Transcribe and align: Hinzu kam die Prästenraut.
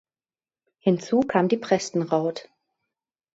Hinzu 0.79 1.19
kam 1.19 1.47
die 1.47 1.57
Prästenraut. 1.57 2.49